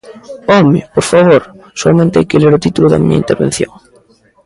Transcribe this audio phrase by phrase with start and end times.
[0.53, 1.41] ¡Home!, por favor,
[1.79, 3.71] soamente hai que ler o título da miña intervención.